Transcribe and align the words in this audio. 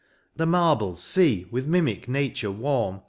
The 0.35 0.47
marble, 0.47 0.95
fee! 0.95 1.45
with 1.51 1.67
mimic 1.67 2.09
nature 2.09 2.49
warm. 2.49 2.99